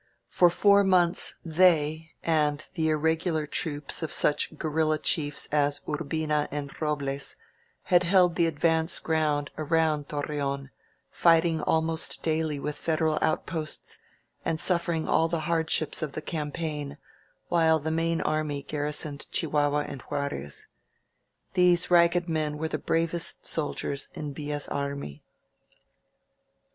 [0.29, 6.71] For four months they, and the irregular troops of such guerrilla chiefs as Urbina and
[6.81, 7.35] Robles,
[7.83, 10.71] had held the advance around Torreon,
[11.11, 13.99] fighting almost daily with Federal outposts
[14.43, 16.97] and suffering aU the hardships of the campaign,
[17.49, 20.65] while the main army garrisoned Chihuahua, and Juarez.
[21.53, 25.21] These ragged men were the bravest sol diers in Villa's army.